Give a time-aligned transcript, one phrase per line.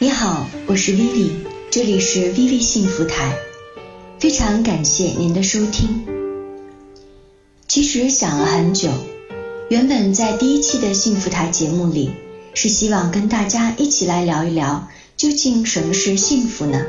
[0.00, 1.28] 你好，我是 Vivi，
[1.72, 3.36] 这里是 Vivi 幸福台，
[4.20, 6.06] 非常感谢您的收听。
[7.66, 8.90] 其实想了很久，
[9.68, 12.12] 原本在第一期的幸福台节目里，
[12.54, 16.86] 是希望跟大家一起来聊一聊，究竟什么是幸福呢？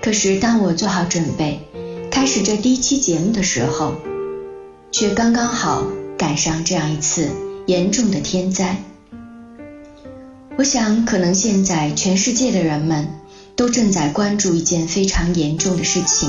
[0.00, 1.62] 可是当我做好准备，
[2.12, 3.96] 开始这第一期节目的时候，
[4.92, 5.84] 却刚刚好
[6.16, 7.28] 赶上这样一次
[7.66, 8.80] 严重的天灾。
[10.56, 13.08] 我想，可能现在全世界的人们
[13.56, 16.28] 都正在关注一件非常严重的事情，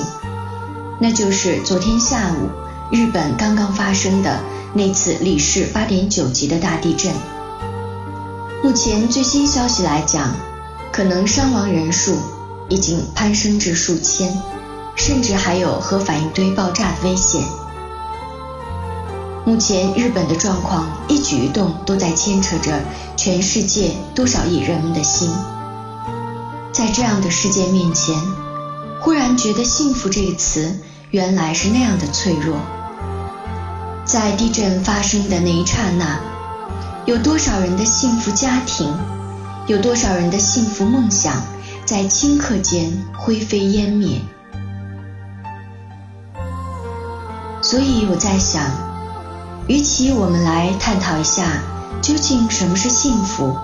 [0.99, 2.49] 那就是昨天下午
[2.91, 4.39] 日本刚刚发生的
[4.73, 7.13] 那次里氏八点九级的大地震。
[8.63, 10.35] 目前最新消息来讲，
[10.91, 12.17] 可能伤亡人数
[12.67, 14.35] 已经攀升至数千，
[14.95, 17.43] 甚至还有核反应堆爆炸的危险。
[19.45, 22.79] 目前日本的状况一举一动都在牵扯着
[23.15, 25.29] 全世界多少亿人们的心，
[26.73, 28.15] 在这样的世界面前，
[29.01, 30.79] 忽然觉得幸福这个词
[31.11, 32.57] 原来是那样的脆弱。
[34.03, 36.19] 在地震发生的那一刹那，
[37.05, 38.91] 有多少人的幸福家庭，
[39.67, 41.43] 有多少人的幸福梦想，
[41.85, 44.21] 在顷刻间灰飞烟灭。
[47.61, 48.84] 所以我在想。
[49.67, 51.63] 与其我们来探讨一下
[52.01, 53.57] 究竟什么是幸福，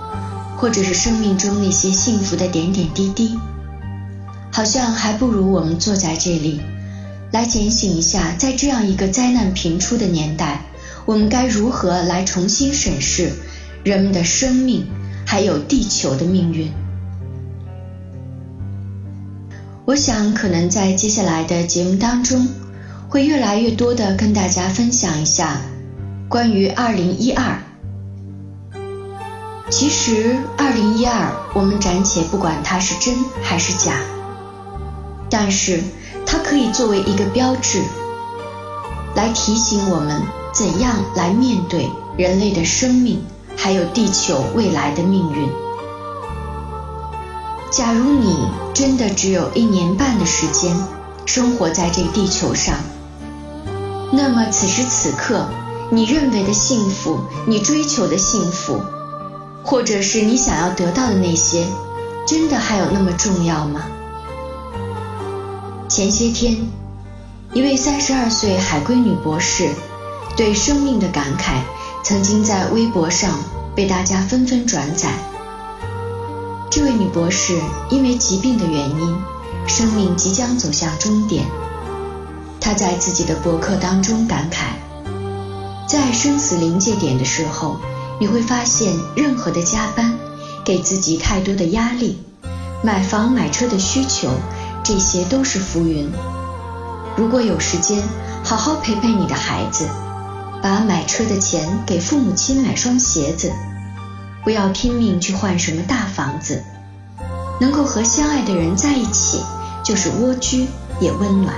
[0.56, 3.38] 或者是生命中那些幸福的点点滴滴，
[4.50, 6.60] 好像还不如我们坐在这里，
[7.30, 10.62] 来警醒一下，在这样一个灾难频出的年代，
[11.04, 13.30] 我们该如何来重新审视
[13.84, 14.86] 人们的生命，
[15.24, 16.72] 还有地球的命运。
[19.84, 22.48] 我想，可能在接下来的节目当中，
[23.08, 25.60] 会越来越多的跟大家分享一下。
[26.32, 27.58] 关于二零一二，
[29.68, 33.92] 其实二零一二我们暂且不管它是真还是假，
[35.28, 35.82] 但是
[36.24, 37.82] 它可以作为一个标志，
[39.14, 40.22] 来提醒我们
[40.54, 43.22] 怎样来面对人类的生命，
[43.54, 45.50] 还有地球未来的命运。
[47.70, 50.74] 假如你真的只有一年半的时间
[51.26, 52.76] 生活在这地球上，
[54.10, 55.46] 那么此时此刻。
[55.94, 58.80] 你认为的幸福，你追求的幸福，
[59.62, 61.66] 或者是你想要得到的那些，
[62.26, 63.82] 真的还有那么重要吗？
[65.90, 66.56] 前些天，
[67.52, 69.68] 一位三十二岁海归女博士
[70.34, 71.60] 对生命的感慨，
[72.02, 73.38] 曾经在微博上
[73.74, 75.10] 被大家纷纷转载。
[76.70, 77.60] 这位女博士
[77.90, 79.14] 因为疾病的原因，
[79.66, 81.44] 生命即将走向终点。
[82.58, 84.72] 她在自己的博客当中感慨。
[85.86, 87.76] 在生死临界点的时候，
[88.18, 90.14] 你会发现，任何的加班，
[90.64, 92.22] 给自己太多的压力，
[92.82, 94.30] 买房买车的需求，
[94.82, 96.10] 这些都是浮云。
[97.16, 98.02] 如果有时间，
[98.42, 99.86] 好好陪陪你的孩子，
[100.62, 103.52] 把买车的钱给父母亲买双鞋子，
[104.44, 106.62] 不要拼命去换什么大房子。
[107.60, 109.40] 能够和相爱的人在一起，
[109.84, 110.66] 就是蜗居
[111.00, 111.54] 也温暖。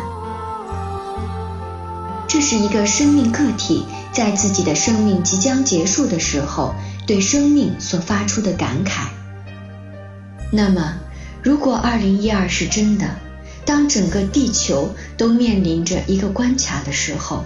[2.26, 3.86] 这是一个生命个体。
[4.14, 9.08] 在自己的生命即将结束的时候，对生命所发出的感慨。
[10.52, 10.94] 那么，
[11.42, 13.16] 如果二零一二是真的，
[13.64, 17.44] 当整个地球都面临着一个关卡的时候，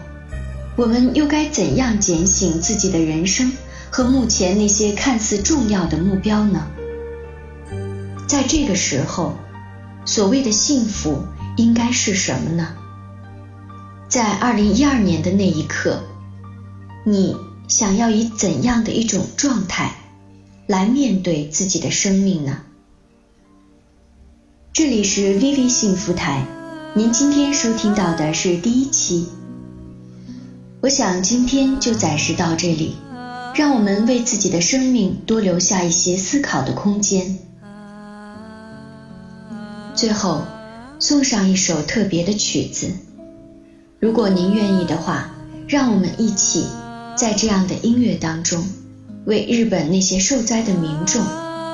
[0.77, 3.51] 我们又该怎样警醒自己的人生
[3.89, 6.67] 和目前那些看似重要的目标呢？
[8.27, 9.39] 在这个时候，
[10.05, 11.25] 所谓的幸福
[11.57, 12.75] 应该是什么呢？
[14.07, 16.03] 在二零一二年的那一刻。
[17.11, 17.35] 你
[17.69, 19.93] 想要以怎样的一种状态
[20.67, 22.61] 来面对自己的生命呢？
[24.75, 26.45] 这里是 Vivi 幸福台，
[26.95, 29.27] 您今天收听到的是第一期。
[30.83, 32.97] 我想今天就暂时到这里，
[33.55, 37.39] 让我们为自己的生命多留下一些思考的空间。
[39.95, 40.43] 最后
[40.99, 42.93] 送上一首特别的曲子，
[43.99, 45.31] 如果您愿意的话，
[45.67, 46.67] 让我们一起。
[47.19, 48.65] 在这样的音乐当中，
[49.25, 51.21] 为日本那些受灾的民众，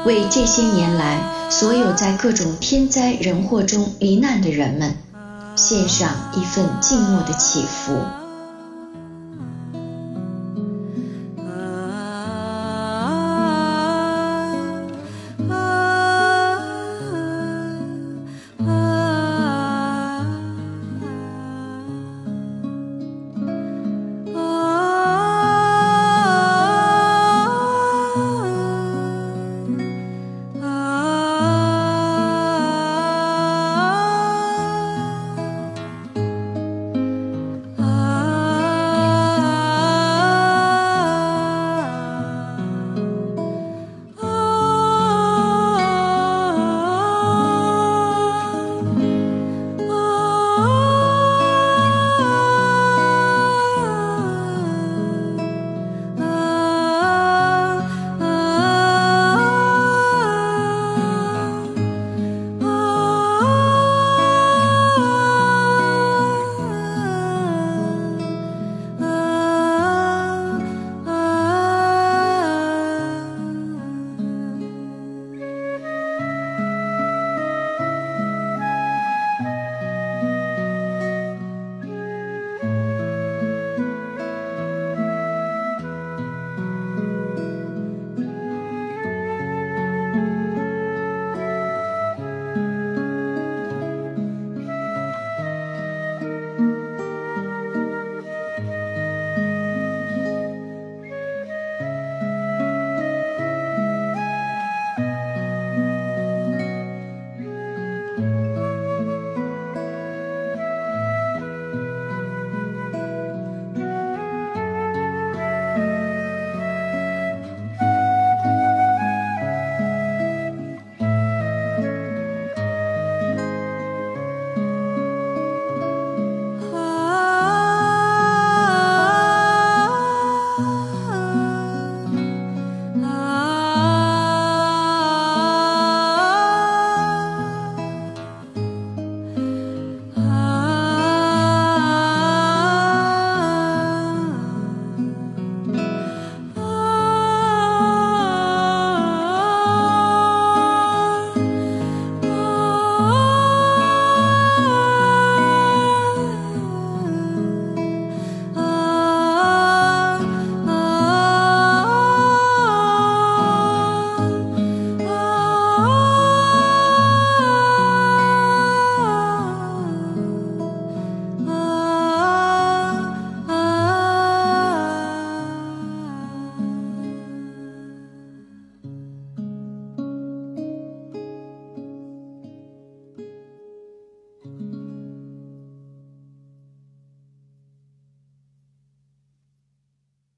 [0.06, 4.96] 为这些年来所有在各种天灾人祸中罹难的人们，
[5.55, 8.24] 献上一份静默的祈福。